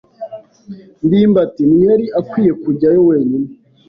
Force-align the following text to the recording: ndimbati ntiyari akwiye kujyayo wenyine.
ndimbati 1.05 1.61
ntiyari 1.69 2.05
akwiye 2.19 2.51
kujyayo 2.63 3.01
wenyine. 3.09 3.49